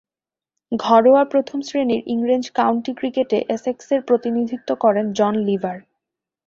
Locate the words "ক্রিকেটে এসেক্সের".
2.93-4.01